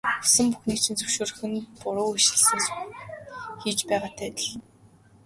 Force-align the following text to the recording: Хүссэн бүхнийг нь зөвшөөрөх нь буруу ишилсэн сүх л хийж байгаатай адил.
Хүссэн 0.21 0.47
бүхнийг 0.51 0.81
нь 0.91 0.97
зөвшөөрөх 0.99 1.41
нь 1.51 1.67
буруу 1.79 2.09
ишилсэн 2.19 2.59
сүх 2.65 2.79
л 2.87 2.91
хийж 3.61 3.79
байгаатай 3.89 4.27
адил. 4.31 4.53